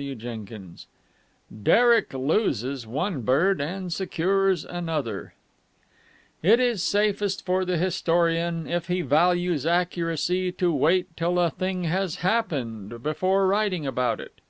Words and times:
CHAPTER 0.00 0.14
XX 0.14 0.86
DEREK 1.64 2.14
LOSES 2.14 2.86
ONE 2.86 3.22
BIRD 3.22 3.60
AND 3.60 3.92
SECURES 3.92 4.64
ANOTHER 4.64 5.34
It 6.40 6.60
is 6.60 6.84
safest 6.84 7.44
for 7.44 7.64
the 7.64 7.76
historian, 7.76 8.68
if 8.68 8.86
he 8.86 9.00
values 9.02 9.66
accuracy, 9.66 10.52
to 10.52 10.72
wait 10.72 11.08
till 11.16 11.40
a 11.40 11.50
thing 11.50 11.82
has 11.82 12.18
happened 12.22 13.02
before 13.02 13.48
writing 13.48 13.88
about 13.88 14.20
it. 14.20 14.40